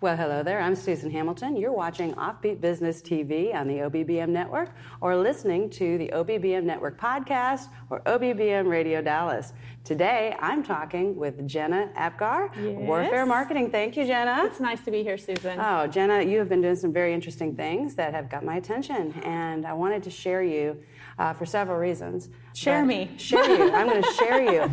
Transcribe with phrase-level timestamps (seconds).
[0.00, 0.60] Well, hello there.
[0.60, 1.56] I'm Susan Hamilton.
[1.56, 7.00] You're watching Offbeat Business TV on the OBBM Network or listening to the OBBM Network
[7.00, 9.52] podcast or OBBM Radio Dallas.
[9.82, 12.76] Today, I'm talking with Jenna Apgar, Yes.
[12.76, 13.72] Warfare Marketing.
[13.72, 14.44] Thank you, Jenna.
[14.44, 15.58] It's nice to be here, Susan.
[15.58, 19.12] Oh, Jenna, you have been doing some very interesting things that have got my attention,
[19.24, 20.80] and I wanted to share you
[21.18, 22.28] uh, for several reasons.
[22.54, 23.10] Share But- me.
[23.16, 23.72] Share you.
[23.72, 24.72] I'm going to share you.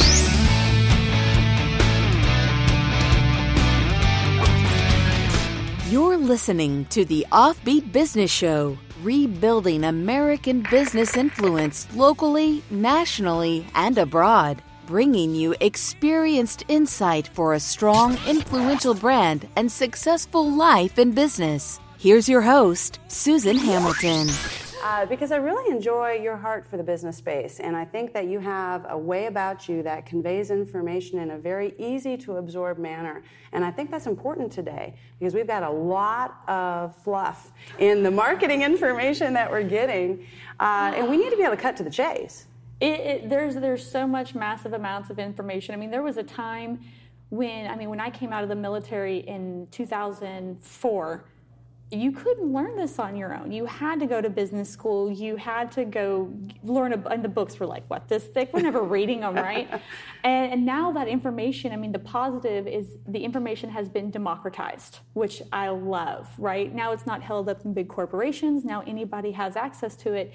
[5.91, 14.61] You're listening to the Offbeat Business Show, rebuilding American business influence locally, nationally, and abroad,
[14.87, 21.81] bringing you experienced insight for a strong, influential brand and successful life in business.
[21.99, 24.29] Here's your host, Susan Hamilton.
[24.83, 28.25] Uh, because I really enjoy your heart for the business space, and I think that
[28.25, 32.79] you have a way about you that conveys information in a very easy to absorb
[32.79, 33.21] manner.
[33.51, 38.09] And I think that's important today because we've got a lot of fluff in the
[38.09, 40.25] marketing information that we're getting,
[40.59, 42.47] uh, and we need to be able to cut to the chase.
[42.79, 45.75] It, it, there's there's so much massive amounts of information.
[45.75, 46.81] I mean, there was a time
[47.29, 51.25] when I mean when I came out of the military in 2004,
[51.91, 53.51] you couldn't learn this on your own.
[53.51, 55.11] You had to go to business school.
[55.11, 56.33] You had to go
[56.63, 56.93] learn.
[56.93, 58.51] A, and the books were like what this thick.
[58.53, 59.69] We're never reading them, right?
[60.23, 64.99] And, and now that information, I mean, the positive is the information has been democratized,
[65.13, 66.29] which I love.
[66.37, 68.63] Right now, it's not held up in big corporations.
[68.63, 70.31] Now anybody has access to it,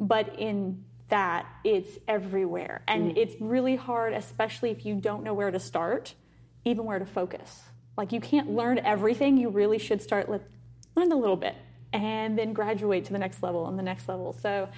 [0.00, 3.16] but in that it's everywhere and mm.
[3.16, 6.14] it's really hard especially if you don't know where to start
[6.66, 7.62] even where to focus
[7.96, 10.42] like you can't learn everything you really should start with
[10.98, 11.54] learn a little bit
[11.92, 14.32] and then graduate to the next level and the next level.
[14.32, 14.68] So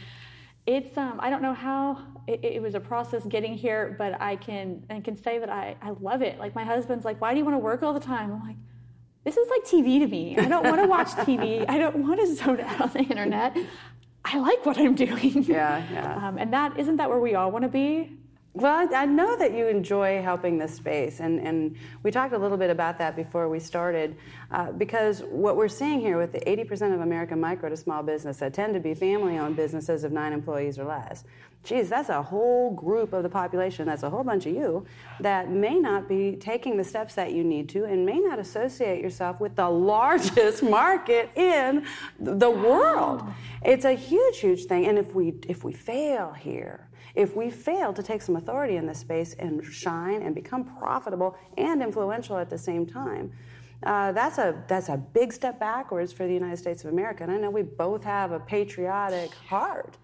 [0.66, 4.36] it's um, i don't know how it, it was a process getting here but i
[4.36, 6.38] can and can say that I, I love it.
[6.38, 8.32] Like my husband's like why do you want to work all the time?
[8.32, 8.56] I'm like
[9.24, 10.36] this is like tv to me.
[10.38, 13.56] I don't want to watch tv i don't want to zone out on the internet.
[14.24, 15.44] I like what i'm doing.
[15.44, 16.28] Yeah, yeah.
[16.28, 18.19] um, and that isn't that where we all want to be
[18.52, 22.56] Well, I know that you enjoy helping this space, and, and we talked a little
[22.56, 24.16] bit about that before we started,
[24.50, 28.38] uh, because what we're seeing here with the 80% of American micro to small business
[28.38, 31.22] that tend to be family owned businesses of nine employees or less,
[31.62, 34.84] geez, that's a whole group of the population, that's a whole bunch of you,
[35.20, 39.00] that may not be taking the steps that you need to and may not associate
[39.00, 41.86] yourself with the largest market in
[42.18, 43.22] the world.
[43.62, 47.92] It's a huge, huge thing, and if we, if we fail here, if we fail
[47.92, 52.50] to take some authority in this space and shine and become profitable and influential at
[52.50, 53.32] the same time,
[53.82, 57.22] uh, that's a that's a big step backwards for the United States of America.
[57.22, 59.96] And I know we both have a patriotic heart.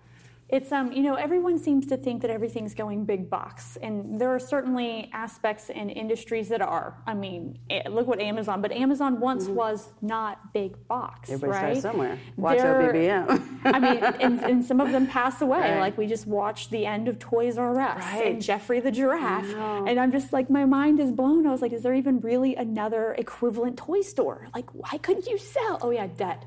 [0.48, 4.32] It's um, you know, everyone seems to think that everything's going big box, and there
[4.32, 6.96] are certainly aspects and industries that are.
[7.04, 11.76] I mean, eh, look what Amazon, but Amazon once was not big box, Everybody right?
[11.78, 12.18] starts somewhere.
[12.36, 13.60] Watch They're- OBBM.
[13.64, 15.58] I mean, and, and some of them pass away.
[15.58, 15.80] Right.
[15.80, 18.26] Like we just watched the end of Toys R Us Right.
[18.28, 21.44] and Geoffrey the Giraffe, and I'm just like, my mind is blown.
[21.48, 24.46] I was like, is there even really another equivalent toy store?
[24.54, 25.80] Like, why couldn't you sell?
[25.82, 26.44] Oh yeah, debt.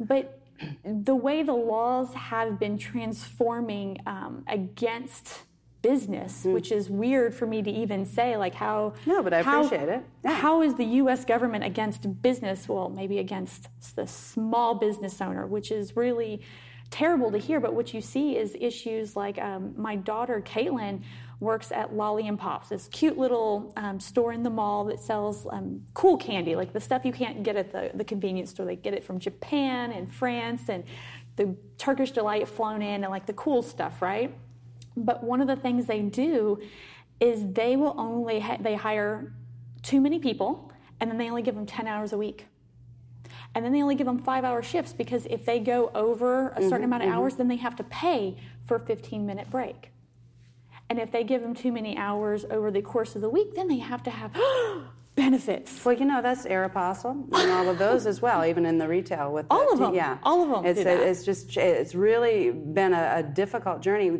[0.00, 0.40] But
[0.84, 5.42] the way the laws have been transforming um, against
[5.82, 8.94] business, which is weird for me to even say, like how.
[9.06, 10.02] No, but I how- appreciate it.
[10.24, 10.34] Yeah.
[10.34, 11.24] How is the U.S.
[11.24, 12.68] government against business?
[12.68, 16.42] Well, maybe against the small business owner, which is really
[16.90, 17.60] terrible to hear.
[17.60, 21.02] But what you see is issues like um, my daughter Caitlin
[21.40, 25.46] works at Lolli and Pops, this cute little um, store in the mall that sells
[25.50, 28.64] um, cool candy, like the stuff you can't get at the, the convenience store.
[28.64, 30.84] They get it from Japan and France and
[31.36, 34.34] the Turkish delight flown in and like the cool stuff, right?
[34.96, 36.58] But one of the things they do
[37.20, 39.32] is they will only ha- they hire
[39.82, 42.46] too many people and then they only give them 10 hours a week.
[43.54, 46.84] And then they only give them 5-hour shifts because if they go over a certain
[46.84, 48.36] amount of hours then they have to pay
[48.66, 49.90] for a 15-minute break.
[50.88, 53.68] And if they give them too many hours over the course of the week then
[53.68, 54.30] they have to have
[55.16, 55.84] benefits.
[55.84, 59.32] Well, you know that's Aeropostale and all of those as well, even in the retail
[59.32, 59.94] with All the- of them.
[59.94, 64.12] Yeah, All of them It's it's just it's really been a, a difficult journey.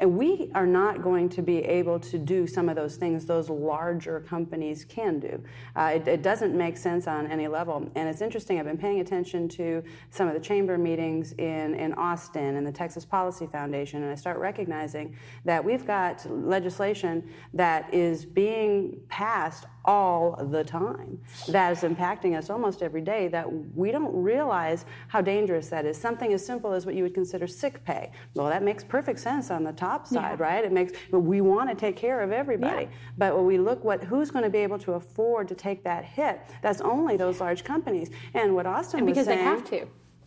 [0.00, 3.50] And we are not going to be able to do some of those things those
[3.50, 5.42] larger companies can do.
[5.74, 7.90] Uh, it, it doesn't make sense on any level.
[7.96, 11.94] And it's interesting, I've been paying attention to some of the chamber meetings in, in
[11.94, 17.92] Austin and the Texas Policy Foundation, and I start recognizing that we've got legislation that
[17.92, 21.18] is being passed all the time
[21.48, 25.96] that is impacting us almost every day that we don't realize how dangerous that is.
[25.96, 28.12] Something as simple as what you would consider sick pay.
[28.34, 30.44] Well, that makes perfect sense on the top side, Yeah.
[30.46, 30.62] right?
[30.62, 32.82] It makes but we want to take care of everybody.
[32.82, 32.90] Yeah.
[33.16, 36.04] But when we look what who's going to be able to afford to take that
[36.04, 38.10] hit, that's only those large companies.
[38.34, 39.86] And what Austin was because they saying, have to.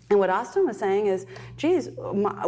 [0.09, 1.89] And what Austin was saying is, geez,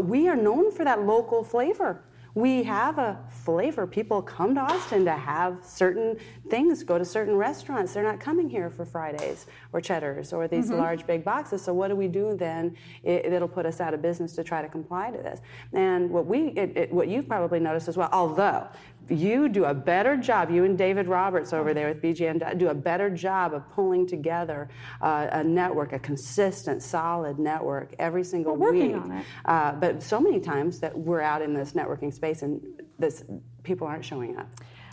[0.01, 2.03] we are known for that local flavor.
[2.35, 3.85] We have a flavor.
[3.85, 6.17] People come to Austin to have certain
[6.49, 7.93] things, go to certain restaurants.
[7.93, 10.79] They're not coming here for Fridays or Cheddars or these mm-hmm.
[10.79, 11.61] large big boxes.
[11.61, 12.75] So what do we do then?
[13.03, 15.41] It, it'll put us out of business to try to comply to this.
[15.73, 18.67] And what we, it, it, what you've probably noticed as well, although
[19.09, 22.73] you do a better job, you and David Roberts over there with BGN do a
[22.73, 24.69] better job of pulling together
[25.01, 29.01] uh, a network, a consistent, solid network every single We're working week.
[29.01, 29.25] on it.
[29.45, 32.61] Uh, but so many times that we're out in this networking space and
[32.99, 33.23] this
[33.63, 34.47] people aren't showing up.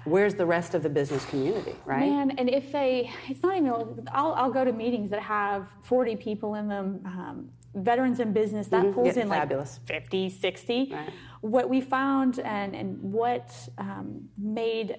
[0.05, 2.09] Where's the rest of the business community, right?
[2.09, 3.69] Man, and if they, it's not even,
[4.13, 8.69] I'll, I'll go to meetings that have 40 people in them, um, veterans in business,
[8.69, 9.81] that pulls Yeah, in fabulous.
[9.89, 10.91] like 50, 60.
[10.93, 11.11] Right.
[11.41, 14.97] What we found and, and what um, made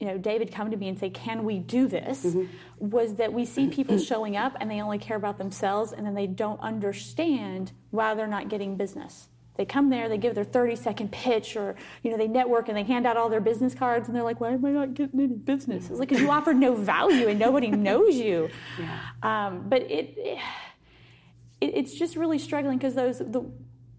[0.00, 2.88] you know, David come to me and say, "Can we do this?" Mm-hmm.
[2.90, 6.14] Was that we see people showing up and they only care about themselves, and then
[6.14, 9.28] they don't understand why they're not getting business.
[9.56, 12.76] They come there, they give their 30 second pitch, or you know, they network and
[12.76, 15.20] they hand out all their business cards, and they're like, "Why am I not getting
[15.20, 18.50] any business?" It's like because you offered no value and nobody knows you.
[19.22, 20.38] Um, but it, it,
[21.72, 23.44] it's just really struggling because those the.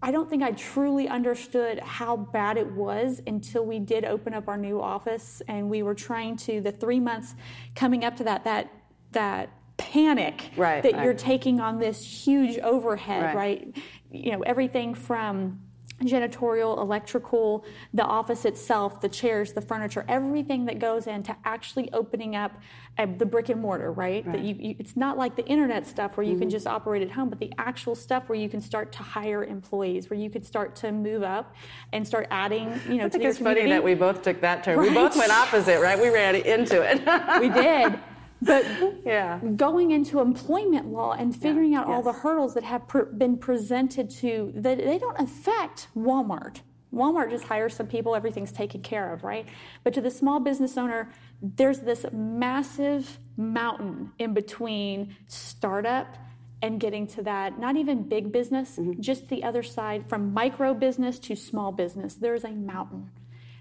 [0.02, 4.46] I don't think I truly understood how bad it was until we did open up
[4.46, 7.34] our new office and we were trying to the three months
[7.74, 8.70] coming up to that that
[9.12, 9.48] that
[9.78, 11.04] panic Right, that right.
[11.04, 13.34] you're taking on this huge overhead, Right.
[13.34, 13.76] right?
[14.10, 15.60] You know, everything from
[16.02, 17.64] janitorial, electrical,
[17.94, 22.52] the office itself, the chairs, the furniture, everything that goes into actually opening up
[22.98, 24.24] uh, the brick and mortar, right?
[24.30, 26.40] That you, you, it's not like the internet stuff where you Mm-hmm.
[26.42, 29.42] can just operate at home, but the actual stuff where you can start to hire
[29.44, 31.54] employees, where you could start to move up
[31.92, 34.78] and start adding, you know, I think it's funny that we both took that turn.
[34.80, 35.98] We both went opposite, right?
[35.98, 36.98] We ran into it.
[37.40, 37.98] we did.
[38.42, 38.66] But
[39.04, 39.40] yeah.
[39.56, 42.82] going into employment law and figuring out all the hurdles that have
[43.16, 46.60] been presented to that they don't affect Walmart.
[46.94, 49.46] Walmart just hires some people, everything's taken care of, right?
[49.84, 51.12] But to the small business owner,
[51.42, 56.16] there's this massive mountain in between startup
[56.62, 59.00] and getting to that, not even big business, mm-hmm.
[59.00, 62.14] just the other side from micro business to small business.
[62.14, 63.10] There's a mountain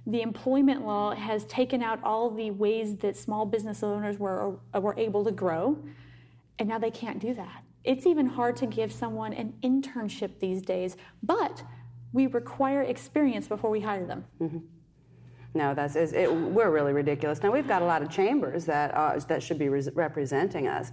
[0.07, 4.97] the employment law has taken out all the ways that small business owners were, were
[4.97, 5.77] able to grow,
[6.59, 7.63] and now they can't do that.
[7.83, 11.63] It's even hard to give someone an internship these days, but
[12.13, 14.25] we require experience before we hire them.
[14.39, 14.57] Mm-hmm.
[15.55, 17.41] No, that's it, we're really ridiculous.
[17.41, 20.91] Now we've got a lot of chambers that uh, that should be res- representing us.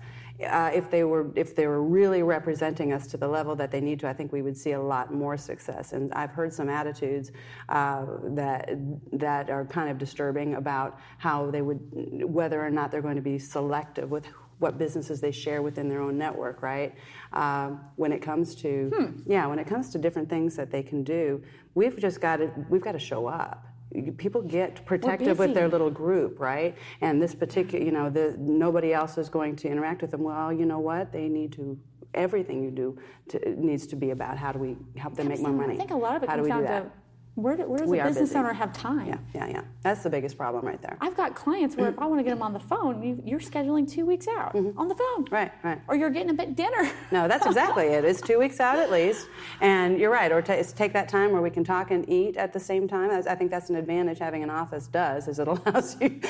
[0.49, 3.81] Uh, if they were if they were really representing us to the level that they
[3.81, 5.95] need to, I think we would see a lot more success.
[5.95, 7.33] And I've heard some attitudes
[7.69, 8.07] uh,
[8.37, 8.71] that
[9.13, 11.81] that are kind of disturbing about how they would
[12.25, 14.27] whether or not they're going to be selective with
[14.61, 16.95] what businesses they share within their own network, right?
[17.33, 21.03] Um, when it comes to yeah, when it comes to different things that they can
[21.03, 21.43] do,
[21.75, 23.67] we've just got to we've got to show up.
[24.17, 26.77] People get protective with their little group, right?
[27.01, 30.23] And this particular, you know, the, nobody else is going to interact with them.
[30.23, 31.13] Well, you know what?
[31.13, 31.79] They need to.
[32.15, 32.99] Everything you do
[33.29, 35.77] to, needs to be about how do we help them make more money.
[35.77, 36.95] I think a lot of it how do comes we do down that?
[36.95, 37.02] to
[37.35, 39.07] where, do- where does We a business owner have time?
[39.09, 39.61] Yeah, yeah, yeah.
[39.83, 40.99] That's the biggest problem right there.
[41.01, 43.41] I've got clients where if I want to get them on the phone, you, you're
[43.41, 45.25] scheduling two weeks out on the phone.
[45.25, 45.35] Mm-hmm.
[45.35, 45.81] Right, right.
[45.89, 46.91] Or you're getting a bit dinner.
[47.11, 48.05] No, that's exactly it.
[48.05, 49.29] It's two weeks out at least,
[49.63, 50.31] and you're right.
[50.31, 53.11] Or it's take that time where we can talk and eat at the same time.
[53.27, 56.21] I think that's an advantage having an office does, is it allows you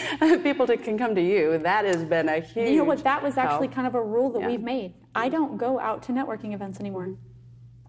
[0.43, 1.59] people to can come to you.
[1.59, 2.71] That has been a huge.
[2.71, 3.03] You know what?
[3.05, 3.75] That was actually help.
[3.75, 4.47] kind of a rule that Yeah.
[4.49, 4.95] we've made.
[5.15, 7.15] I don't go out to networking events anymore.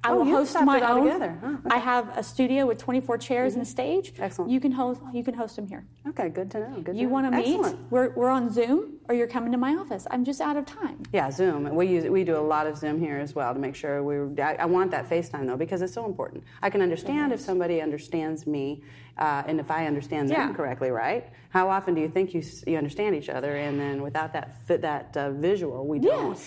[0.06, 1.00] I Oh, will host my own.
[1.08, 1.38] altogether.
[1.42, 1.60] Oh, okay.
[1.72, 4.14] I have a studio with 24 chairs and a stage.
[4.20, 4.52] Excellent.
[4.52, 5.00] You can host.
[5.14, 5.86] You can host them here.
[6.10, 6.82] Okay, good to know.
[6.82, 7.56] Good You want to meet?
[7.56, 7.90] Excellent.
[7.90, 10.06] We're, we're on Zoom, or you're coming to my office.
[10.12, 11.04] I'm just out of time.
[11.14, 11.74] Yeah, Zoom.
[11.74, 14.42] We use we do a lot of Zoom here as well to make sure we.
[14.42, 16.44] I, I want that FaceTime though because it's so important.
[16.62, 18.84] I can understand if somebody understands me,
[19.18, 20.54] uh, and if I understand them Yeah.
[20.54, 21.30] correctly, right?
[21.50, 25.16] How often do you think you you understand each other, and then without that that
[25.16, 26.38] uh, visual, we don't.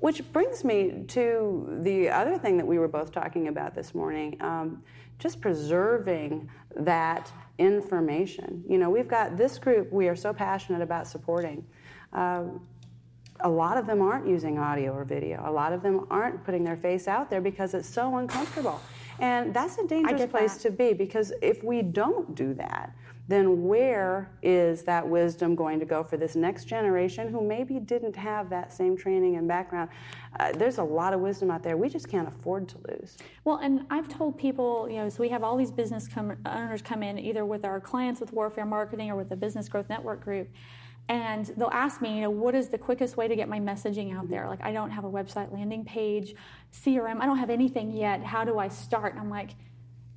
[0.00, 4.36] Which brings me to the other thing that we were both talking about this morning.
[4.40, 4.82] Um,
[5.18, 8.64] just preserving that information.
[8.68, 11.64] You know, we've got this group we are so passionate about supporting.
[12.12, 12.60] Um,
[13.40, 15.42] a lot of them aren't using audio or video.
[15.46, 18.80] A lot of them aren't putting their face out there because it's so uncomfortable.
[19.20, 20.62] And that's a dangerous place that.
[20.62, 22.94] to be because if we don't do that,
[23.26, 28.14] then where is that wisdom going to go for this next generation who maybe didn't
[28.14, 29.88] have that same training and background?
[30.38, 33.16] Uh, there's a lot of wisdom out there we just can't afford to lose.
[33.44, 36.82] Well, and I've told people, you know, so we have all these business com- owners
[36.82, 40.22] come in either with our clients with Warfare Marketing or with the Business Growth Network
[40.22, 40.48] group.
[41.08, 44.16] And they'll ask me, you know, what is the quickest way to get my messaging
[44.16, 44.48] out there?
[44.48, 46.34] Like, I don't have a website landing page,
[46.72, 48.22] CRM, I don't have anything yet.
[48.22, 49.12] How do I start?
[49.12, 49.50] And I'm like,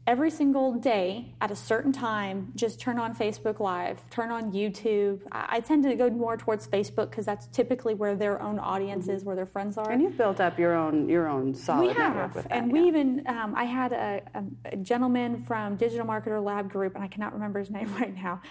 [0.08, 5.20] every single day at a certain time, just turn on Facebook Live, turn on YouTube.
[5.34, 9.18] I, tend to go more towards Facebook because that's typically where their own audience mm-hmm.
[9.18, 9.92] is, where their friends are.
[9.92, 12.16] And you've built up your own your own solid we have.
[12.16, 12.54] network with that.
[12.54, 12.74] And yeah.
[12.74, 17.04] we even um, I had a, a, a gentleman from Digital Marketer Lab Group, and
[17.04, 18.42] I cannot remember his name right now.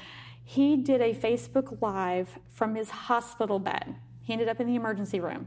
[0.44, 3.96] He did a Facebook Live from his hospital bed.
[4.22, 5.46] He ended up in the emergency room.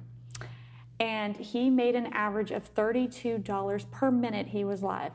[0.99, 5.13] And he made an average of $32 per minute he was live.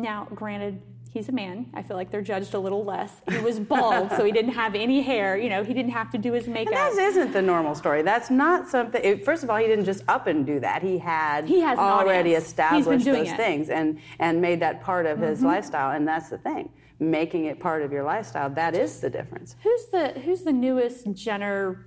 [0.00, 0.80] Now, granted,
[1.10, 1.66] he's a man.
[1.74, 3.20] I feel like they're judged a little less.
[3.30, 5.36] He was bald, so he didn't have any hair.
[5.36, 6.74] You know, he didn't have to do his makeup.
[6.74, 8.02] And that isn't the normal story.
[8.02, 9.22] That's not something.
[9.24, 10.82] First of all, he didn't just up and do that.
[10.82, 13.36] He had he has already established those it.
[13.36, 15.48] things and and made that part of his mm-hmm.
[15.48, 15.90] lifestyle.
[15.90, 18.48] And that's the thing, making it part of your lifestyle.
[18.50, 19.56] That is the difference.
[19.62, 21.86] Who's the Who's the newest Jenner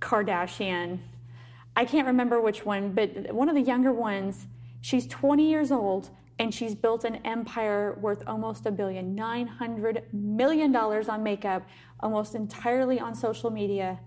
[0.00, 1.00] Kardashian?
[1.76, 4.46] I can't remember which one, but one of the younger ones.
[4.82, 6.08] She's 20 years old
[6.40, 11.68] and she's built an empire worth almost a billion, $900 million on makeup,
[12.00, 14.00] almost entirely on social media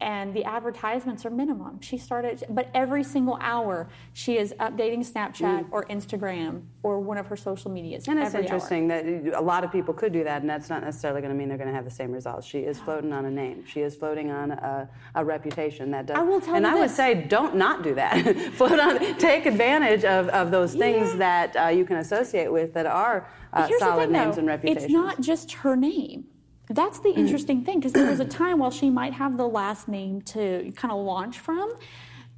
[0.00, 1.80] and the advertisements are minimum.
[1.80, 5.66] She started, but every single hour she is updating Snapchat mm.
[5.70, 8.06] or Instagram or one of her social medias.
[8.06, 9.02] And it's interesting hour.
[9.02, 11.48] that a lot of people could do that, and that's not necessarily going to mean
[11.48, 12.46] they're going to have the same results.
[12.46, 13.64] She is floating on a name.
[13.66, 16.18] She is floating on a, a reputation that does.
[16.18, 16.90] I will tell and you I this.
[16.90, 18.22] would say, don't not do that.
[18.52, 19.16] Float on.
[19.16, 21.16] Take advantage of, of those things yeah.
[21.16, 24.40] that uh, you can associate with that are uh, solid thing, names though.
[24.40, 24.84] and reputations.
[24.84, 26.26] It's not just her name
[26.68, 29.86] that's the interesting thing because there was a time while she might have the last
[29.88, 31.72] name to kind of launch from.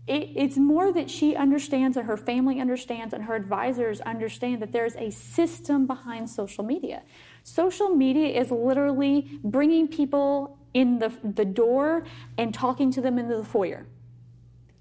[0.07, 4.73] It, it's more that she understands and her family understands and her advisors understand that
[4.73, 7.03] there's a system behind social media.
[7.43, 12.05] Social media is literally bringing people in the, the door
[12.37, 13.87] and talking to them into the foyer.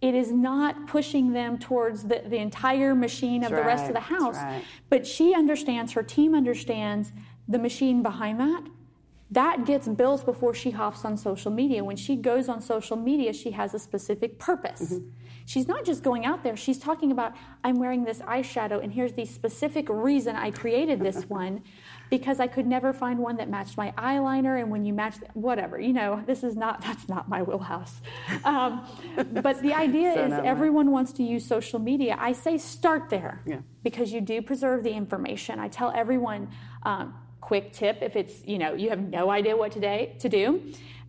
[0.01, 3.67] It is not pushing them towards the, the entire machine of That's the right.
[3.67, 4.35] rest of the house.
[4.35, 4.63] Right.
[4.89, 7.13] But she understands, her team understands
[7.47, 8.63] the machine behind that
[9.31, 11.83] that gets built before she hops on social media.
[11.83, 14.93] When she goes on social media, she has a specific purpose.
[14.93, 15.09] Mm-hmm.
[15.45, 19.13] She's not just going out there, she's talking about, I'm wearing this eyeshadow, and here's
[19.13, 21.63] the specific reason I created this one
[22.09, 24.61] because I could never find one that matched my eyeliner.
[24.61, 28.01] And when you match, whatever, you know, this is not, that's not my wheelhouse.
[28.45, 28.87] Um,
[29.33, 32.17] but the idea so is everyone wants to use social media.
[32.19, 33.59] I say start there yeah.
[33.83, 35.59] because you do preserve the information.
[35.59, 36.49] I tell everyone,
[36.83, 37.13] um,
[37.47, 40.61] quick tip if it's, you know, you have no idea what today to do.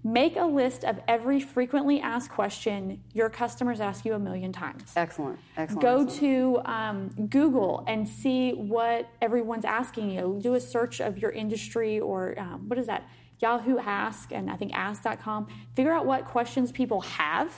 [0.04, 4.92] Make a list of every frequently asked question your customers ask you a million times.
[4.95, 5.40] Excellent.
[5.57, 5.83] Excellent.
[5.83, 6.21] Go excellent.
[6.21, 10.38] to um, Google and see what everyone's asking you.
[10.40, 13.09] Do a search of your industry or um, what is that?
[13.40, 15.49] Yahoo Ask and I think Ask.com.
[15.75, 17.52] Figure out what questions people have,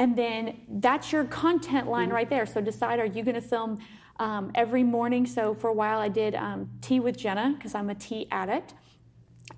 [0.00, 2.14] and then that's your content line mm-hmm.
[2.14, 2.46] right there.
[2.46, 3.80] So decide are you going to film
[4.18, 5.26] um, every morning.
[5.26, 8.72] So for a while, I did um, tea with Jenna because I'm a tea addict.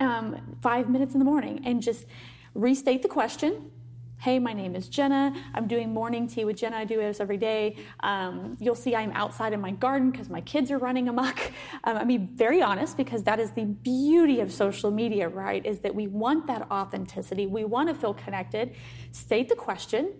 [0.01, 2.07] Um, five minutes in the morning, and just
[2.55, 3.71] restate the question.
[4.19, 5.33] Hey, my name is Jenna.
[5.55, 6.77] I'm doing morning tea with Jenna.
[6.77, 7.77] I do this every day.
[8.01, 11.39] Um, you'll see I'm outside in my garden because my kids are running amok.
[11.85, 15.67] Um, I mean, very honest because that is the beauty of social media, right?
[15.67, 17.47] Is that we want that authenticity.
[17.47, 18.77] We want to feel connected.
[19.11, 20.13] State the question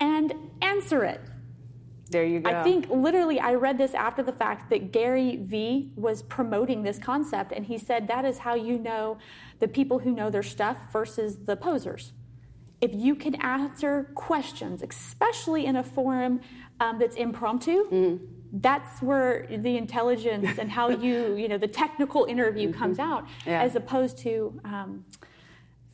[0.00, 1.20] and answer it.
[2.10, 2.50] There you go.
[2.50, 6.98] I think literally, I read this after the fact that Gary Vee was promoting this
[6.98, 9.18] concept, and he said that is how you know
[9.60, 12.12] the people who know their stuff versus the posers.
[12.80, 16.40] If you can answer questions, especially in a forum
[16.80, 18.24] um, that's impromptu, mm-hmm.
[18.54, 22.78] that's where the intelligence and how you, you know, the technical interview mm-hmm.
[22.78, 23.62] comes out, yeah.
[23.62, 24.60] as opposed to.
[24.64, 25.04] Um,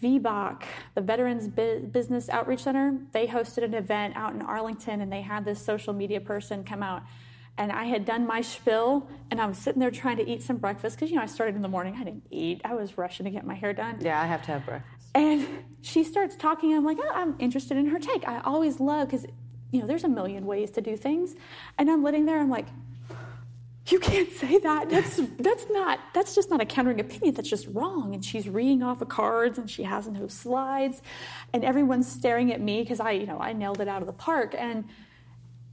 [0.03, 0.63] VBOC,
[0.95, 5.45] the Veterans Business Outreach Center, they hosted an event out in Arlington and they had
[5.45, 7.03] this social media person come out.
[7.59, 10.59] And I had done my spiel and I was sitting there trying to eat some
[10.59, 11.97] breakfast because, you know, I started in the morning.
[11.99, 13.99] I didn't eat, I was rushing to get my hair done.
[14.01, 15.09] Yeah, I have to have breakfast.
[15.15, 16.75] And she starts talking.
[16.75, 18.29] I'm like, oh, I'm interested in her take.
[18.29, 19.25] I always love, because,
[19.71, 21.35] you know, there's a million ways to do things.
[21.79, 22.67] And I'm sitting there, I'm like,
[23.89, 24.91] you can't say that.
[24.91, 27.35] That's that's not that's just not a countering opinion.
[27.35, 28.15] That's just wrong.
[28.15, 31.03] And she's reading off of cards and she has no slides,
[31.53, 34.13] and everyone's staring at me because I you know I nailed it out of the
[34.13, 34.55] park.
[34.59, 34.85] And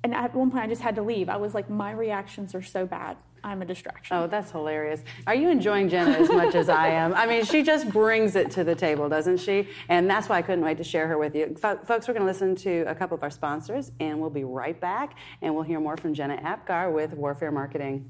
[0.04, 1.30] and at one point I just had to leave.
[1.30, 3.18] I was like, my reactions are so bad.
[3.44, 4.16] I'm a distraction.
[4.16, 5.04] Oh, that's hilarious.
[5.28, 7.14] Are you enjoying Jenna as much as I am?
[7.14, 9.68] I mean, she just brings it to the table, doesn't she?
[9.90, 11.56] And that's why I couldn't wait to share her with you.
[11.62, 14.46] F- folks, we're going to listen to a couple of our sponsors, and we'll be
[14.46, 18.10] right back, and we'll hear more from Jenna Apgar with Warfare Marketing.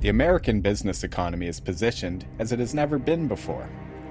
[0.00, 3.68] The American business economy is positioned as it has never been before.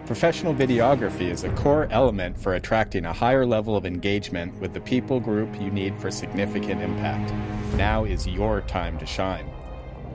[0.07, 4.79] Professional videography is a core element for attracting a higher level of engagement with the
[4.79, 7.33] people group you need for significant impact.
[7.75, 9.51] Now is your time to shine.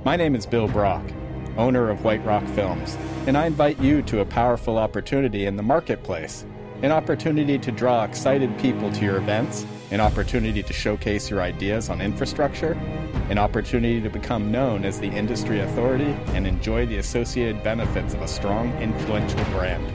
[0.03, 1.05] My name is Bill Brock,
[1.59, 2.97] owner of White Rock Films,
[3.27, 6.47] and I invite you to a powerful opportunity in the marketplace
[6.83, 11.89] an opportunity to draw excited people to your events, an opportunity to showcase your ideas
[11.89, 12.73] on infrastructure,
[13.31, 18.23] an opportunity to become known as the industry authority and enjoy the associated benefits of
[18.23, 19.87] a strong, influential brand.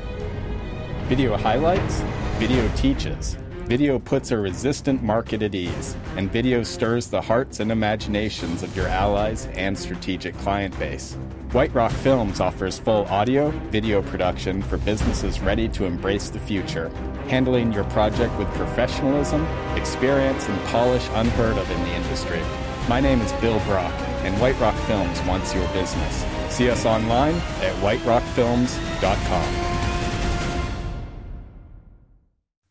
[1.07, 1.99] Video highlights,
[2.39, 3.37] video teaches.
[3.67, 8.73] Video puts a resistant market at ease, and video stirs the hearts and imaginations of
[8.77, 11.15] your allies and strategic client base.
[11.51, 16.87] White Rock Films offers full audio, video production for businesses ready to embrace the future,
[17.27, 19.45] handling your project with professionalism,
[19.75, 22.41] experience, and polish unheard of in the industry.
[22.87, 23.93] My name is Bill Brock,
[24.23, 26.25] and White Rock Films wants your business.
[26.49, 29.76] See us online at whiterockfilms.com.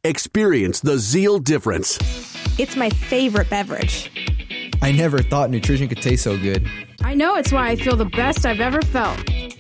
[0.07, 1.99] Experience the Zeal difference.
[2.61, 4.09] It's my favorite beverage.
[4.81, 6.65] I never thought nutrition could taste so good.
[7.03, 9.19] I know it's why I feel the best I've ever felt.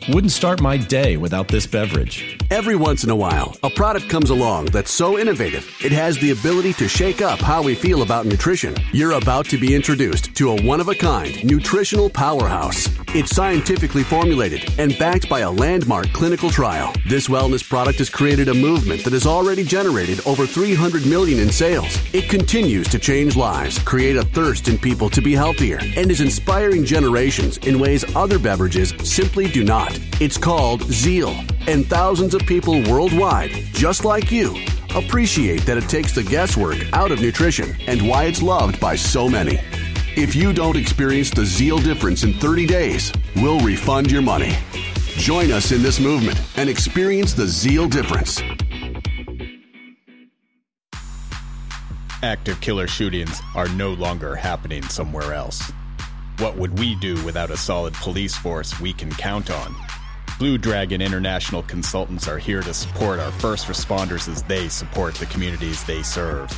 [0.09, 2.39] Wouldn't start my day without this beverage.
[2.49, 6.31] Every once in a while, a product comes along that's so innovative, it has the
[6.31, 8.77] ability to shake up how we feel about nutrition.
[8.93, 12.89] You're about to be introduced to a one of a kind nutritional powerhouse.
[13.17, 16.93] It's scientifically formulated and backed by a landmark clinical trial.
[17.09, 21.51] This wellness product has created a movement that has already generated over 300 million in
[21.51, 21.99] sales.
[22.13, 26.21] It continues to change lives, create a thirst in people to be healthier, and is
[26.21, 29.96] inspiring generations in ways other beverages simply do not.
[30.21, 31.35] It's called Zeal,
[31.67, 34.57] and thousands of people worldwide, just like you,
[34.95, 39.29] appreciate that it takes the guesswork out of nutrition and why it's loved by so
[39.29, 39.59] many.
[40.17, 44.57] If you don't experience the Zeal difference in 30 days, we'll refund your money.
[45.19, 48.41] Join us in this movement and experience the Zeal difference.
[52.23, 55.71] Active killer shootings are no longer happening somewhere else.
[56.39, 59.75] What would we do without a solid police force we can count on?
[60.39, 65.25] Blue Dragon International Consultants are here to support our first responders as they support the
[65.27, 66.53] communities they serve.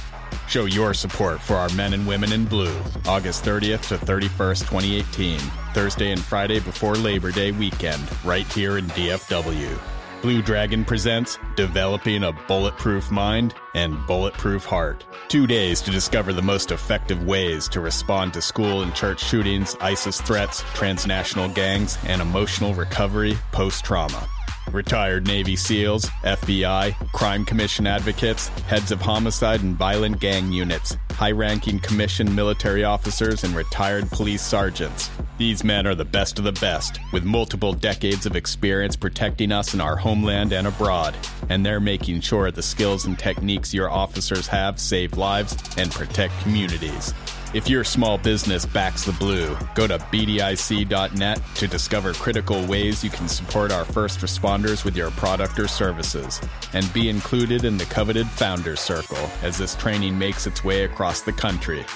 [0.49, 2.75] Show your support for our men and women in blue,
[3.07, 5.39] August 30th to 31st, 2018,
[5.75, 9.98] Thursday and Friday before Labor Day weekend, right here in DFW.
[10.21, 15.07] Blue Dragon presents Developing a Bulletproof Mind and Bulletproof Heart.
[15.29, 19.77] Two days to discover the most effective ways to respond to school and church shootings,
[19.81, 24.29] ISIS threats, transnational gangs, and emotional recovery post trauma.
[24.73, 31.33] Retired Navy SEALs, FBI, Crime Commission advocates, heads of homicide and violent gang units, high
[31.33, 35.11] ranking commissioned military officers, and retired police sergeants.
[35.39, 39.73] These men are the best of the best, with multiple decades of experience protecting us
[39.73, 41.17] in our homeland and abroad,
[41.49, 46.39] and they're making sure the skills and techniques your officers have save lives and protect
[46.43, 47.15] communities.
[47.55, 53.09] If your small business backs the blue, go to BDIC.net to discover critical ways you
[53.09, 56.43] can support our first responders with your product or services,
[56.75, 61.23] and be included in the coveted Founders Circle as this training makes its way across
[61.23, 61.87] the country.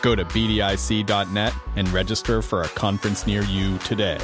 [0.00, 4.18] Go to BDIC.net and register for a conference near you today.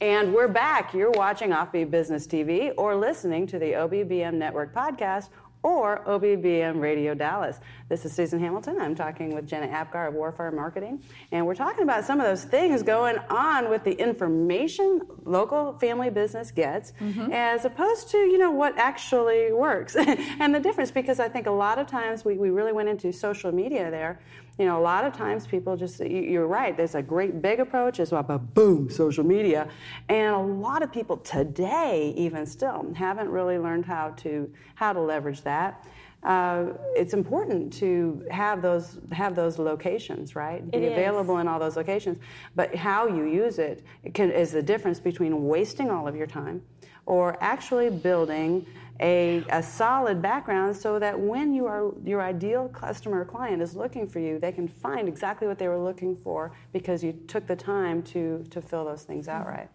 [0.00, 0.92] And we're back.
[0.92, 5.28] You're watching Offbeat Business TV or listening to the OBBM Network podcast
[5.62, 7.60] or OBBM Radio Dallas.
[7.88, 8.78] This is Susan Hamilton.
[8.80, 12.44] I'm talking with Jenna Apgar of Warfare Marketing, and we're talking about some of those
[12.44, 17.30] things going on with the information local family business gets, mm-hmm.
[17.32, 20.90] as opposed to you know what actually works, and the difference.
[20.90, 24.20] Because I think a lot of times we, we really went into social media there
[24.58, 27.98] you know, a lot of times people just, you're right, there's a great big approach
[28.00, 29.68] as well, but boom, social media.
[30.08, 35.00] And a lot of people today, even still, haven't really learned how to, how to
[35.00, 35.86] leverage that.
[36.22, 40.70] Uh, it's important to have those have those locations, right?
[40.70, 41.40] Be it available is.
[41.40, 42.18] in all those locations.
[42.54, 43.82] But how you use it
[44.12, 46.62] can, is the difference between wasting all of your time
[47.06, 48.66] or actually building
[49.00, 53.74] a, a solid background so that when you are, your ideal customer or client is
[53.74, 57.46] looking for you, they can find exactly what they were looking for because you took
[57.46, 59.68] the time to, to fill those things out right.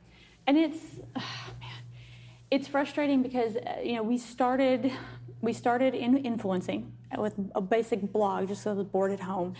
[0.47, 1.19] And it's, oh,
[1.59, 1.69] man,
[2.51, 4.91] it's frustrating because, uh, you know, we started,
[5.41, 9.53] we started in influencing with a basic blog just so I was bored at home.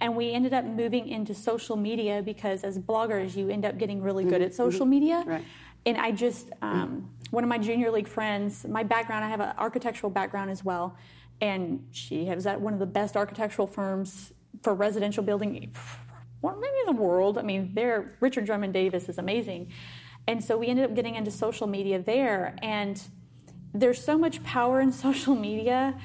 [0.00, 4.02] And we ended up moving into social media because as bloggers, you end up getting
[4.02, 4.90] really good Mhm, at social mhm.
[4.90, 5.24] media.
[5.26, 5.44] Right.
[5.86, 9.52] And I just, um, one of my junior league friends, my background, I have an
[9.58, 10.94] architectural background as well.
[11.40, 15.72] And she was at one of the best architectural firms for residential building,
[16.40, 17.38] well, maybe in the world.
[17.38, 19.70] I mean, there, Richard Drummond Davis is amazing.
[20.28, 22.54] And so we ended up getting into social media there.
[22.62, 23.02] And
[23.74, 25.98] there's so much power in social media,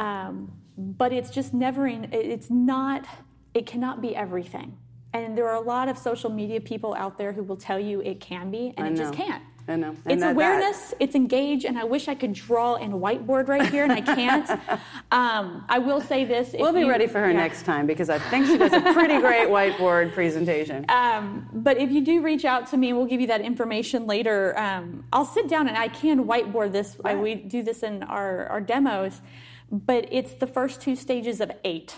[0.00, 3.06] um, but it's just never, in, it's not,
[3.54, 4.76] it cannot be everything.
[5.12, 8.00] And there are a lot of social media people out there who will tell you
[8.00, 9.42] it can be, and I it just can't.
[9.68, 9.88] I know.
[9.88, 13.68] And It's that- awareness, it's engage, and I wish I could draw in whiteboard right
[13.68, 14.48] here, and I can't.
[15.12, 16.54] um, I will say this.
[16.58, 17.36] We'll be you- ready for her yeah.
[17.36, 20.86] next time because I think she does a pretty great whiteboard presentation.
[20.88, 24.58] Um, but if you do reach out to me, we'll give you that information later.
[24.58, 26.96] Um, I'll sit down and I can whiteboard this.
[27.04, 29.20] I, we do this in our, our demos,
[29.70, 31.96] but it's the first two stages of eight.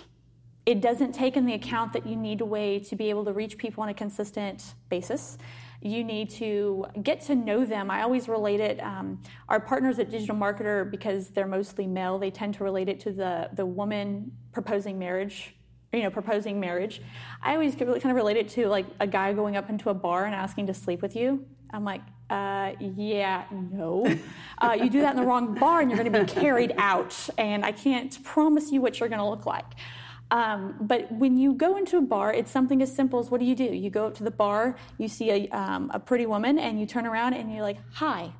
[0.64, 3.32] It doesn't take in the account that you need a way to be able to
[3.32, 5.38] reach people on a consistent basis.
[5.80, 7.90] You need to get to know them.
[7.90, 8.80] I always relate it.
[8.80, 13.00] Um, our partners at Digital Marketer, because they're mostly male, they tend to relate it
[13.00, 15.56] to the the woman proposing marriage
[15.92, 17.02] you know, proposing marriage.
[17.42, 20.24] I always kind of relate it to like a guy going up into a bar
[20.24, 21.44] and asking to sleep with you.
[21.70, 22.00] I'm like,
[22.32, 24.06] uh, yeah, no.
[24.58, 27.14] Uh, you do that in the wrong bar and you're going to be carried out,
[27.36, 29.66] and I can't promise you what you're going to look like.
[30.30, 33.44] Um, but when you go into a bar, it's something as simple as what do
[33.44, 33.64] you do?
[33.64, 36.86] You go up to the bar, you see a, um, a pretty woman, and you
[36.86, 38.32] turn around and you're like, hi.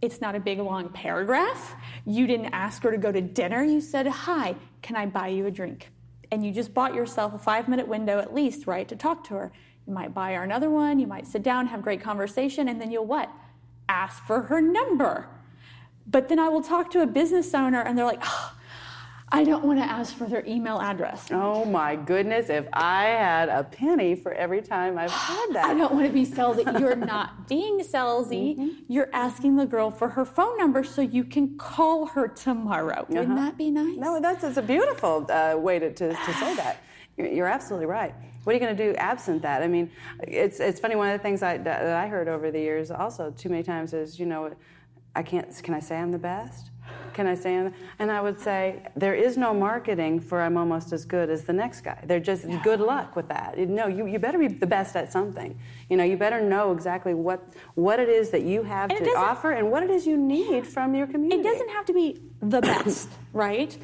[0.00, 1.76] It's not a big long paragraph.
[2.06, 3.62] You didn't ask her to go to dinner.
[3.62, 5.90] You said, hi, can I buy you a drink?
[6.30, 9.34] and you just bought yourself a five minute window at least, right, to talk to
[9.34, 9.52] her.
[9.90, 12.92] You might buy her another one, you might sit down, have great conversation, and then
[12.92, 13.28] you'll what?
[13.88, 15.26] Ask for her number.
[16.06, 18.52] But then I will talk to a business owner and they're like, oh,
[19.32, 21.28] I don't want to ask for their email address.
[21.30, 25.66] Oh my goodness, if I had a penny for every time I've had that.
[25.66, 26.64] I don't want to be salesy.
[26.80, 28.56] You're not being salesy.
[28.56, 28.68] Mm-hmm.
[28.88, 33.06] You're asking the girl for her phone number so you can call her tomorrow.
[33.08, 33.44] Wouldn't Uh-huh.
[33.44, 33.96] that be nice?
[33.96, 36.82] No, that's, that's a beautiful uh, way to, to, to say that.
[37.16, 38.14] You're, you're absolutely right.
[38.44, 39.62] What are you going to do absent that?
[39.62, 39.90] I mean,
[40.22, 43.30] it's, it's funny, one of the things I, that I heard over the years also
[43.30, 44.50] too many times is, you know,
[45.14, 46.70] I can't, can I say I'm the best?
[47.12, 51.04] Can I say and I would say, there is no marketing for I'm almost as
[51.04, 51.98] good as the next guy.
[52.06, 53.58] They're just, good luck with that.
[53.58, 55.58] No, you, you better be the best at something.
[55.88, 57.42] You know, you better know exactly what,
[57.74, 60.66] what it is that you have And to offer and what it is you need
[60.66, 61.40] from your community.
[61.40, 63.76] It doesn't have to be the best, right?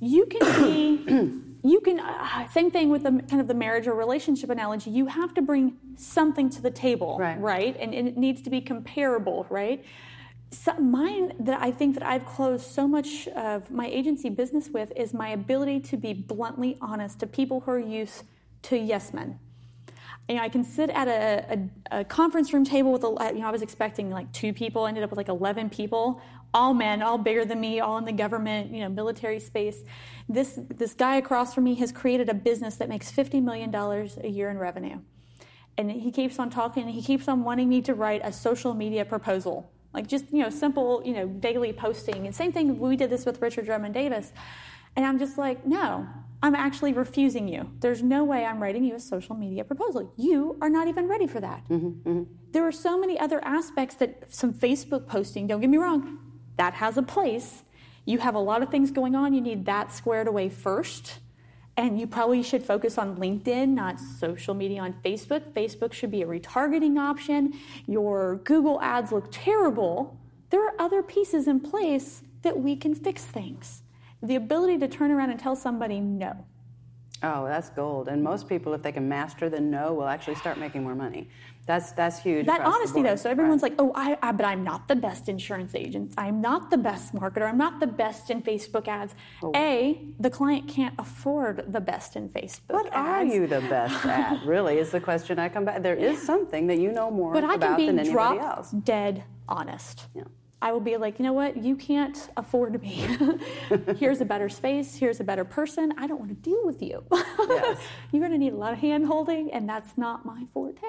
[0.00, 3.94] You can be, you can, uh, same thing with the kind of the marriage or
[3.94, 4.90] relationship analogy.
[4.90, 7.76] You have to bring something to the table, Right.
[7.78, 9.84] And, and it needs to be comparable, right?
[10.54, 14.92] So mine that I think that I've closed so much of my agency business with
[14.94, 18.22] is my ability to be bluntly honest to people who are used
[18.62, 19.40] to yes men.
[20.28, 23.30] You know, I can sit at a, a, a conference room table with, a, uh,
[23.32, 26.22] you know, I was expecting like two people, ended up with like 11 people,
[26.54, 29.82] all men, all bigger than me, all in the government, you know, military space.
[30.28, 34.28] This, this guy across from me has created a business that makes $50 million a
[34.28, 35.00] year in revenue.
[35.76, 38.72] And he keeps on talking and he keeps on wanting me to write a social
[38.72, 39.73] media proposal.
[39.94, 42.26] Like just, you know, simple, you know, daily posting.
[42.26, 44.32] And same thing, we did this with Richard Drummond Davis.
[44.96, 46.06] And I'm just like, no,
[46.42, 47.70] I'm actually refusing you.
[47.80, 50.12] There's no way I'm writing you a social media proposal.
[50.16, 51.66] You are not even ready for that.
[51.68, 52.22] Mm-hmm, mm-hmm.
[52.52, 56.18] There are so many other aspects that some Facebook posting, don't get me wrong,
[56.56, 57.62] that has a place.
[58.04, 59.32] You have a lot of things going on.
[59.32, 61.18] You need that squared away first.
[61.76, 65.52] And you probably should focus on LinkedIn, not social media on Facebook.
[65.52, 67.54] Facebook should be a retargeting option.
[67.86, 70.16] Your Google ads look terrible.
[70.50, 73.82] There are other pieces in place that we can fix things.
[74.22, 76.44] The ability to turn around and tell somebody no.
[77.24, 78.08] Oh, that's gold.
[78.08, 81.28] And most people, if they can master the no, will actually start making more money.
[81.66, 82.46] That's that's huge.
[82.46, 83.16] That honesty, though.
[83.16, 86.12] So everyone's like, "Oh, I, I, but I'm not the best insurance agent.
[86.18, 87.48] I'm not the best marketer.
[87.48, 89.52] I'm not the best in Facebook ads." Oh.
[89.56, 92.70] A, the client can't afford the best in Facebook.
[92.74, 94.44] What are you the best at?
[94.44, 95.82] Really, is the question I come back.
[95.82, 98.40] There is something that you know more But I about can than be anybody drop
[98.58, 98.70] else.
[98.70, 100.06] dead honest.
[100.14, 100.24] Yeah.
[100.62, 101.62] I will be like, you know what?
[101.62, 103.06] You can't afford me.
[103.98, 104.96] here's a better space.
[104.96, 105.92] Here's a better person.
[105.98, 107.04] I don't want to deal with you.
[107.12, 107.78] Yes.
[108.12, 110.80] You're going to need a lot of hand holding, and that's not my forte.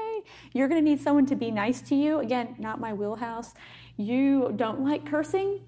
[0.53, 2.19] You're going to need someone to be nice to you.
[2.19, 3.53] Again, not my wheelhouse.
[3.97, 5.59] You don't like cursing.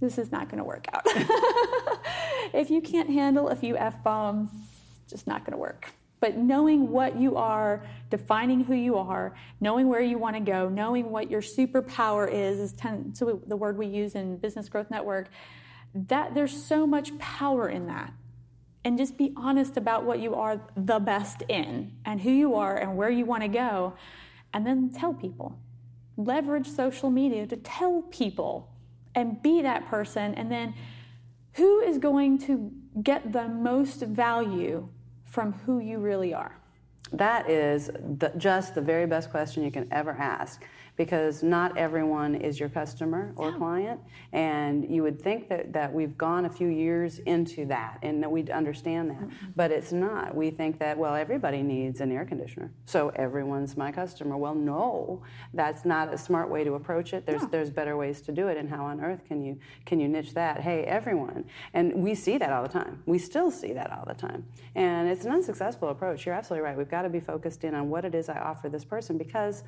[0.00, 1.02] This is not going to work out.
[2.52, 4.50] if you can't handle a few f bombs,
[5.08, 5.92] just not going to work.
[6.22, 10.68] But knowing what you are, defining who you are, knowing where you want to go,
[10.68, 14.88] knowing what your superpower is, is ten, so the word we use in Business Growth
[14.88, 15.30] Network.
[15.94, 18.12] that there's so much power in that.
[18.84, 22.76] And just be honest about what you are the best in and who you are
[22.76, 23.94] and where you want to go.
[24.54, 25.58] And then tell people.
[26.16, 28.70] Leverage social media to tell people
[29.16, 30.34] and be that person.
[30.34, 30.74] And then
[31.54, 32.70] who is going to
[33.02, 34.88] get the most value
[35.32, 36.54] from who you really are?
[37.10, 37.86] That is
[38.18, 40.62] the, just the very best question you can ever ask
[41.02, 43.98] because not everyone is your customer or client.
[44.32, 48.30] And you would think that, that we've gone a few years into that and that
[48.30, 49.18] we'd understand that.
[49.18, 49.46] Mm-hmm.
[49.56, 50.32] But it's not.
[50.32, 54.36] We think that, well, everybody needs an air conditioner, so everyone's my customer.
[54.36, 57.26] Well, no, that's not a smart way to approach it.
[57.26, 57.48] There's, no.
[57.48, 58.56] there's better ways to do it.
[58.56, 60.60] And how on earth can you, can you niche that?
[60.60, 61.46] Hey, everyone.
[61.74, 63.02] And we see that all the time.
[63.06, 64.46] We still see that all the time.
[64.76, 66.24] And it's an unsuccessful approach.
[66.24, 66.78] You're absolutely right.
[66.78, 69.64] We've got to be focused in on what it is I offer this person because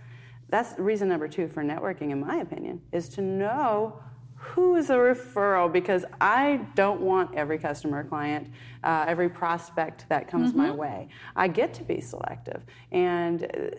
[0.48, 4.00] that's reason number two for networking, in my opinion, is to know
[4.36, 8.48] who is a referral because I don't want every customer, client,
[8.82, 10.58] uh, every prospect that comes mm-hmm.
[10.58, 11.08] my way.
[11.34, 12.62] I get to be selective.
[12.92, 13.76] And uh,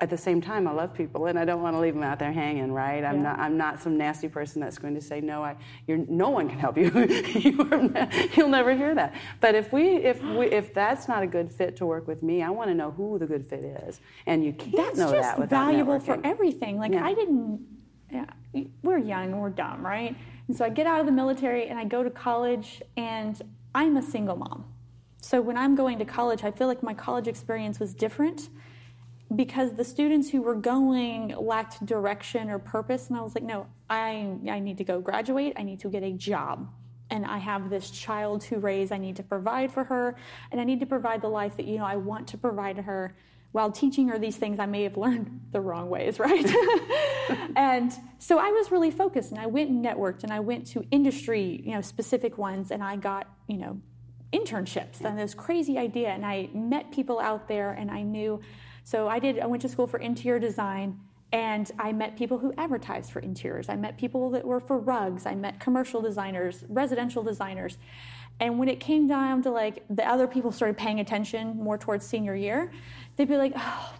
[0.00, 2.18] at the same time, I love people, and I don't want to leave them out
[2.18, 2.72] there hanging.
[2.72, 3.04] Right?
[3.04, 3.22] I'm yeah.
[3.22, 3.38] not.
[3.38, 5.44] I'm not some nasty person that's going to say no.
[5.44, 5.56] I.
[5.86, 6.90] You're, no one can help you.
[7.40, 9.14] you will never hear that.
[9.40, 12.42] But if we, if we, if that's not a good fit to work with me,
[12.42, 15.38] I want to know who the good fit is, and you can't that's know that
[15.38, 16.04] without valuable networking.
[16.04, 16.78] for everything.
[16.78, 17.06] Like yeah.
[17.06, 17.64] I didn't.
[18.10, 18.26] Yeah,
[18.82, 20.16] we're young we're dumb, right?
[20.48, 23.40] And so I get out of the military and I go to college, and
[23.74, 24.64] I'm a single mom.
[25.20, 28.50] So when I'm going to college, I feel like my college experience was different
[29.34, 33.08] because the students who were going lacked direction or purpose.
[33.08, 35.54] And i was like no i i need to go graduate.
[35.56, 36.68] I need to get a job.
[37.10, 38.92] And i have this child to raise.
[38.92, 40.16] I need to provide for her.
[40.52, 42.82] And i need to provide the life that you know i want to provide to
[42.82, 43.16] her.
[43.52, 46.46] While teaching her these things i may have learned the wrong ways right?
[47.56, 50.84] And so i was really focused and i went and networked and i went to
[50.90, 53.80] industry you know specific ones and i got you know
[54.34, 55.00] internships.
[55.00, 56.08] And this crazy idea.
[56.08, 58.40] And i met people out there and i knew
[58.84, 59.40] so I did.
[59.40, 61.00] I went to school for interior design,
[61.32, 63.68] and I met people who advertised for interiors.
[63.68, 65.26] I met people that were for rugs.
[65.26, 67.78] I met commercial designers, residential designers.
[68.40, 72.06] And when it came down to like the other people started paying attention more towards
[72.06, 72.70] senior year,
[73.16, 73.94] they'd be like, oh,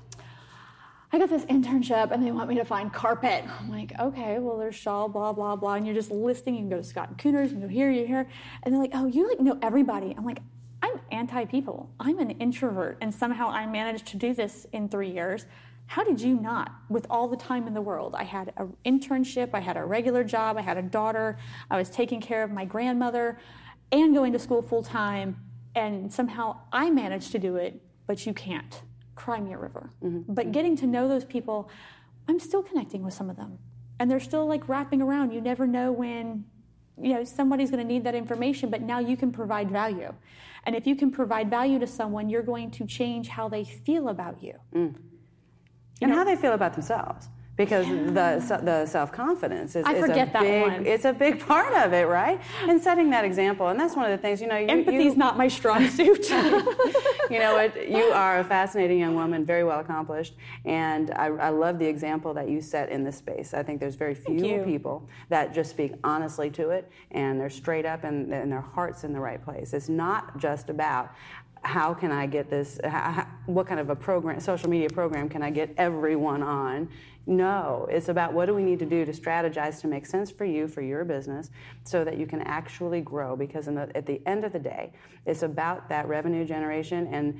[1.12, 3.44] I got this internship and they want me to find carpet.
[3.60, 5.74] I'm like, okay, well, there's Shaw, blah, blah, blah.
[5.74, 6.54] And you're just listing.
[6.54, 8.28] You can go to Scott Cooners, you can go here, you here.
[8.62, 10.12] And they're like, oh, you like know everybody.
[10.16, 10.40] I'm like,
[10.84, 11.88] I'm anti people.
[11.98, 15.46] I'm an introvert, and somehow I managed to do this in three years.
[15.86, 16.72] How did you not?
[16.90, 20.24] With all the time in the world, I had an internship, I had a regular
[20.24, 21.38] job, I had a daughter,
[21.70, 23.38] I was taking care of my grandmother,
[23.92, 25.38] and going to school full time,
[25.74, 28.82] and somehow I managed to do it, but you can't.
[29.14, 29.88] Cry me a river.
[30.02, 30.34] Mm-hmm.
[30.34, 31.70] But getting to know those people,
[32.28, 33.58] I'm still connecting with some of them,
[33.98, 35.32] and they're still like wrapping around.
[35.32, 36.44] You never know when
[37.00, 40.14] you know somebody's going to need that information but now you can provide value
[40.66, 44.08] and if you can provide value to someone you're going to change how they feel
[44.08, 44.94] about you mm.
[46.00, 48.38] and know, how they feel about themselves because yeah.
[48.38, 50.86] the the self confidence is, I is forget a that big one.
[50.86, 52.40] it's a big part of it, right?
[52.62, 54.56] And setting that example, and that's one of the things you know.
[54.56, 56.28] You, Empathy is not my strong suit.
[57.30, 57.88] you know what?
[57.88, 62.34] You are a fascinating young woman, very well accomplished, and I, I, love the example
[62.34, 63.54] that you set in this space.
[63.54, 67.86] I think there's very few people that just speak honestly to it, and they're straight
[67.86, 69.72] up, and, and their heart's in the right place.
[69.72, 71.14] It's not just about
[71.64, 72.78] how can I get this?
[72.84, 76.88] How, what kind of a program, social media program, can I get everyone on?
[77.26, 80.44] No, it's about what do we need to do to strategize to make sense for
[80.44, 81.50] you, for your business,
[81.84, 83.34] so that you can actually grow.
[83.34, 84.92] Because the, at the end of the day,
[85.24, 87.38] it's about that revenue generation and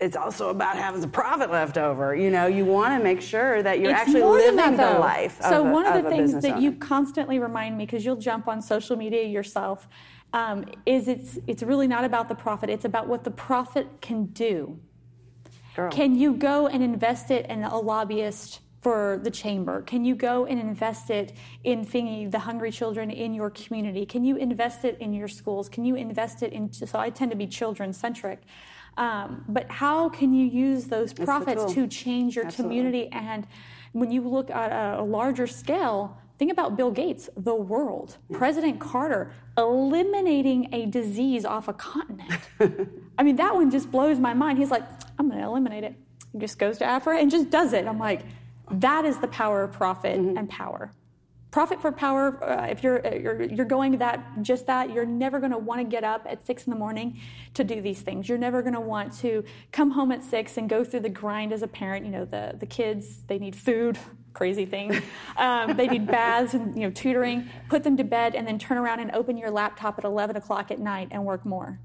[0.00, 2.14] it's also about having the profit left over.
[2.14, 5.38] You know, you want to make sure that you're it's actually living that, the life.
[5.42, 6.60] So of one a, of the things that owner.
[6.60, 9.88] you constantly remind me, because you'll jump on social media yourself,
[10.32, 12.70] um, is it's it's really not about the profit.
[12.70, 14.78] It's about what the profit can do.
[15.76, 15.90] Girl.
[15.90, 18.60] Can you go and invest it in a lobbyist?
[18.82, 19.82] for the chamber?
[19.82, 21.32] Can you go and invest it
[21.64, 24.06] in feeding the hungry children in your community?
[24.06, 25.68] Can you invest it in your schools?
[25.68, 26.72] Can you invest it in?
[26.72, 28.42] so I tend to be children centric.
[28.96, 32.76] Um, but how can you use those profits to change your Absolutely.
[32.76, 33.08] community?
[33.10, 33.48] And
[33.90, 38.18] when you look at a larger scale, Think about Bill Gates, the world.
[38.32, 42.40] President Carter eliminating a disease off a continent.
[43.18, 44.58] I mean, that one just blows my mind.
[44.58, 44.82] He's like,
[45.18, 45.94] I'm going to eliminate it.
[46.32, 47.86] He just goes to Africa and just does it.
[47.86, 48.22] I'm like,
[48.70, 50.36] that is the power of profit mm-hmm.
[50.36, 50.92] and power.
[51.50, 52.42] Profit for power.
[52.44, 55.80] Uh, if you're, uh, you're you're going that just that, you're never going to want
[55.80, 57.18] to get up at six in the morning
[57.54, 58.28] to do these things.
[58.28, 61.54] You're never going to want to come home at six and go through the grind
[61.54, 62.04] as a parent.
[62.04, 63.98] You know, the the kids they need food,
[64.36, 64.92] crazy thing.
[65.36, 67.48] Um, they need baths and you know tutoring.
[67.68, 70.70] Put them to bed and then turn around and open your laptop at 11 o'clock
[70.70, 71.78] at night and work more.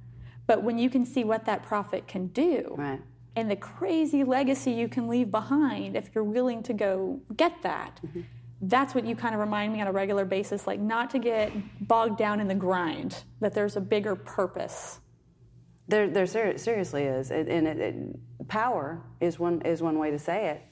[0.48, 3.02] But when you can see what that profit can do, Right.
[3.36, 8.00] and the crazy legacy you can leave behind if you're willing to go get that.
[8.06, 8.22] Mm-hmm.
[8.64, 11.52] That's what you kind of remind me on a regular basis, like not to get
[11.88, 15.00] bogged down in the grind, that there's a bigger purpose.
[15.88, 20.12] There, there ser- seriously is, it, and it, it, power is one is one way
[20.12, 20.71] to say it.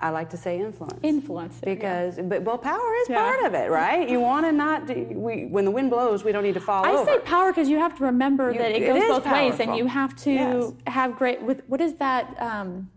[0.00, 1.00] I like to say influence.
[1.02, 1.58] Influence.
[1.62, 1.74] it, yeah.
[1.74, 3.16] Because, but well, power is Yeah.
[3.22, 4.08] part of it, right?
[4.08, 4.86] You want to not.
[4.88, 7.04] We when the wind blows, we don't need to fall I over.
[7.10, 9.74] say power because you have to remember You- that it it goes both ways, and
[9.76, 10.72] you have to Yes.
[10.86, 11.40] have great.
[11.42, 12.34] With what is that?
[12.40, 12.90] Um,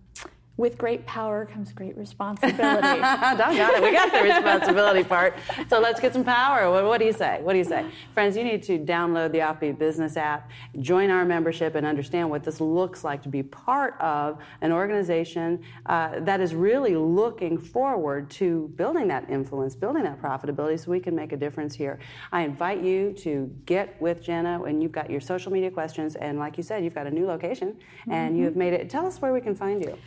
[0.60, 2.58] with great power comes great responsibility.
[3.00, 5.38] Got it, we got the responsibility part.
[5.70, 6.70] So let's get some power.
[6.70, 7.40] What, what do you say?
[7.42, 7.90] What do you say?
[8.14, 12.44] Friends, you need to download the Offbeat Business app, join our membership, and understand what
[12.44, 18.30] this looks like to be part of an organization uh, that is really looking forward
[18.32, 22.00] to building that influence, building that profitability so we can make a difference here.
[22.34, 26.38] I invite you to get with Jenna when you've got your social media questions, and
[26.38, 27.78] like you said, you've got a new location
[28.12, 28.90] and you have made it.
[28.90, 29.98] Tell us where we can find you.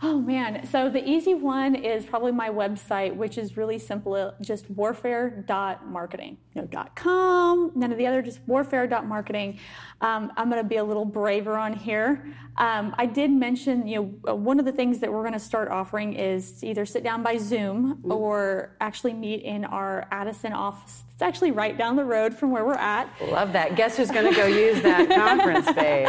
[0.00, 4.70] Oh man, so the easy one is probably my website, which is really simple, just
[4.70, 6.38] warfare.marketing.
[6.54, 9.58] No dot .com, none of the other, just warfare.marketing.
[10.00, 12.32] Um, I'm going to be a little braver on here.
[12.58, 15.68] Um, I did mention, you know, one of the things that we're going to start
[15.68, 21.02] offering is to either sit down by Zoom or actually meet in our Addison office.
[21.18, 23.10] It's actually right down the road from where we're at.
[23.20, 23.74] Love that.
[23.74, 26.08] Guess who's going to go use that conference space?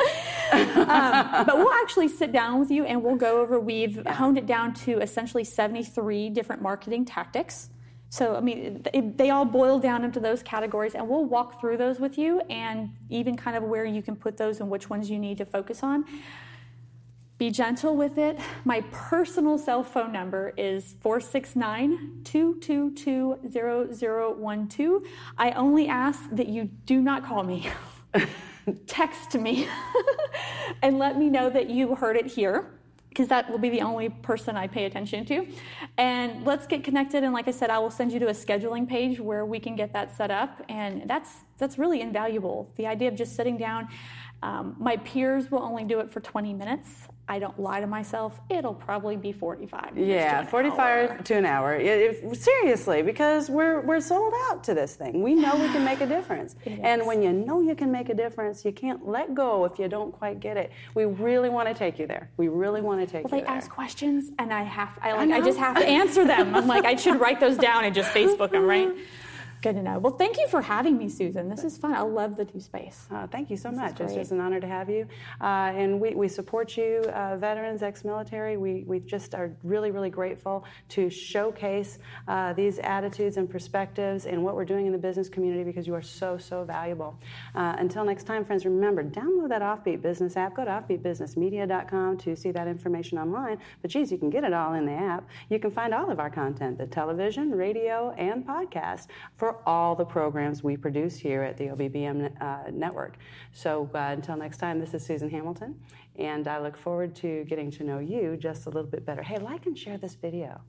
[0.77, 3.59] um, but we'll actually sit down with you and we'll go over.
[3.59, 7.71] We've honed it down to essentially 73 different marketing tactics.
[8.09, 8.85] So, I mean,
[9.17, 12.91] they all boil down into those categories, and we'll walk through those with you and
[13.09, 15.81] even kind of where you can put those and which ones you need to focus
[15.81, 16.05] on.
[17.39, 18.37] Be gentle with it.
[18.65, 23.39] My personal cell phone number is 469 222
[24.69, 25.03] 0012.
[25.37, 27.69] I only ask that you do not call me.
[28.87, 29.69] Text me
[30.81, 32.71] and let me know that you heard it here
[33.07, 35.47] because that will be the only person I pay attention to.
[35.97, 37.23] And let's get connected.
[37.23, 39.77] And like I said, I will send you to a scheduling page where we can
[39.77, 40.61] get that set up.
[40.67, 42.69] And that's that's really invaluable.
[42.75, 43.87] The idea of just sitting down.
[44.41, 47.07] Um, my peers will only do it for 20 minutes.
[47.29, 48.39] I don't lie to myself.
[48.49, 49.93] It'll probably be 45.
[49.93, 50.79] minutes to Yeah, 45
[51.11, 51.17] hour.
[51.19, 51.75] to an hour.
[51.75, 55.21] It- it- seriously, because we're, we're sold out to this thing.
[55.21, 56.55] We know we can make a difference.
[56.65, 59.87] And when you know you can make a difference, you can't let go if you
[59.87, 60.71] don't quite get it.
[60.95, 62.31] We really want to take you there.
[62.37, 63.57] We really want to take Well, you they there.
[63.57, 65.45] ask questions, and I have, I like, I, know.
[65.45, 66.55] just have to answer them.
[66.55, 68.89] I'm like, I should write those down and just Facebook them, right?
[69.61, 69.99] Good to know.
[69.99, 71.49] Well, thank you for having me, Susan.
[71.49, 71.93] This is fun.
[71.93, 73.07] I love the two space.
[73.11, 73.99] Uh, thank you so This much.
[73.99, 75.05] It's just an honor to have you.
[75.41, 78.55] Uh, and we, we support you, uh, veterans, ex military.
[78.55, 84.41] We, we just are really, really grateful to showcase uh, these attitudes and perspectives and
[84.41, 87.19] what we're doing in the business community because you are so, so valuable.
[87.53, 90.55] Uh, until next time, friends, remember download that Offbeat Business app.
[90.55, 93.57] Go to offbeatbusinessmedia.com to see that information online.
[93.81, 95.27] But geez, you can get it all in the app.
[95.49, 99.07] You can find all of our content the television, radio, and podcast
[99.49, 103.17] for all the programs we produce here at the OBBM uh, network.
[103.51, 105.79] So uh, until next time, this is Susan Hamilton,
[106.17, 109.23] and I look forward to getting to know you just a little bit better.
[109.23, 110.61] Hey, like and share this video.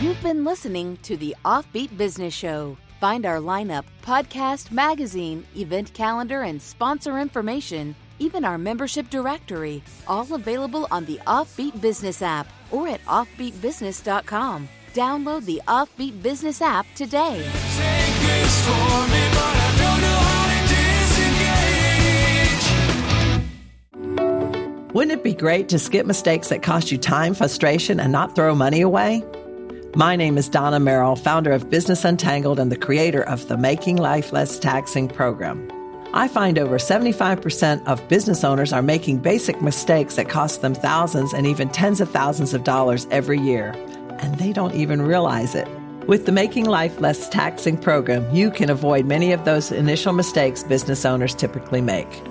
[0.00, 2.76] You've been listening to the Offbeat Business Show.
[2.98, 10.34] Find our lineup, podcast, magazine, event calendar, and sponsor information, even our membership directory, all
[10.34, 14.68] available on the Offbeat Business app or at offbeatbusiness.com.
[14.92, 17.42] Download the Offbeat Business app today.
[24.92, 28.54] Wouldn't it be great to skip mistakes that cost you time, frustration, and not throw
[28.54, 29.24] money away?
[29.96, 33.96] My name is Donna Merrill, founder of Business Untangled and the creator of the Making
[33.96, 35.68] Life Less Taxing program.
[36.16, 41.34] I find over 75% of business owners are making basic mistakes that cost them thousands
[41.34, 43.72] and even tens of thousands of dollars every year,
[44.20, 45.66] and they don't even realize it.
[46.06, 50.62] With the Making Life Less Taxing program, you can avoid many of those initial mistakes
[50.62, 52.22] business owners typically make.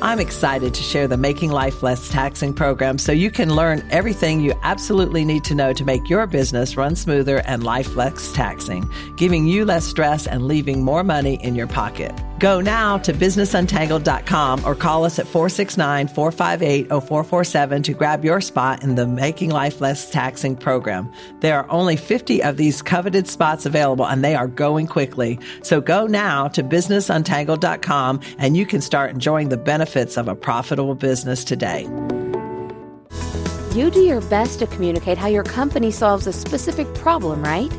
[0.00, 4.42] I'm excited to share the Making Life Less Taxing program so you can learn everything
[4.42, 8.88] you absolutely need to know to make your business run smoother and life less taxing,
[9.16, 12.12] giving you less stress and leaving more money in your pocket.
[12.40, 18.82] Go now to businessuntangled.com or call us at 469 458 0447 to grab your spot
[18.82, 21.12] in the Making Life Less Taxing program.
[21.40, 25.38] There are only 50 of these coveted spots available and they are going quickly.
[25.62, 30.96] So go now to businessuntangled.com and you can start enjoying the benefits of a profitable
[30.96, 31.82] business today.
[33.74, 37.72] You do your best to communicate how your company solves a specific problem, right?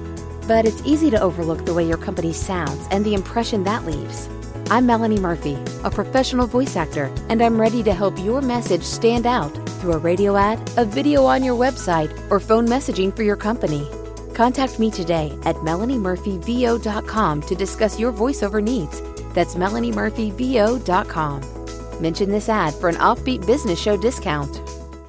[0.48, 4.30] But it's easy to overlook the way your company sounds and the impression that leaves.
[4.72, 9.28] I'm Melanie Murphy, a professional voice actor, and I'm ready to help your message stand
[9.28, 13.36] out through a radio ad, a video on your website, or phone messaging for your
[13.36, 13.88] company.
[14.34, 19.04] Contact me today at melaniemurphyvo.com to discuss your voiceover needs.
[19.36, 22.02] That's melaniemurphyvo.com.
[22.02, 24.60] Mention this ad for an offbeat business show discount.